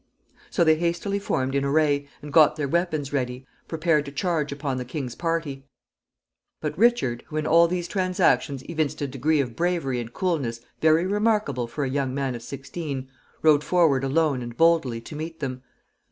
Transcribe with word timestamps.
So 0.49 0.63
they 0.63 0.77
hastily 0.77 1.19
formed 1.19 1.53
in 1.53 1.63
array, 1.63 2.07
and 2.23 2.33
got 2.33 2.55
their 2.55 2.67
weapons 2.67 3.13
ready, 3.13 3.45
prepared 3.67 4.03
to 4.05 4.11
charge 4.11 4.51
upon 4.51 4.77
the 4.77 4.83
king's 4.83 5.13
party; 5.13 5.67
but 6.59 6.75
Richard, 6.75 7.23
who 7.27 7.37
in 7.37 7.45
all 7.45 7.67
these 7.67 7.87
transactions 7.87 8.63
evinced 8.67 9.03
a 9.03 9.07
degree 9.07 9.39
of 9.41 9.55
bravery 9.55 9.99
and 9.99 10.11
coolness 10.11 10.59
very 10.81 11.05
remarkable 11.05 11.67
for 11.67 11.83
a 11.83 11.87
young 11.91 12.15
man 12.15 12.33
of 12.33 12.41
sixteen, 12.41 13.09
rode 13.43 13.63
forward 13.63 14.03
alone, 14.03 14.41
and 14.41 14.57
boldly, 14.57 15.01
to 15.01 15.15
meet 15.15 15.39
them. 15.39 15.61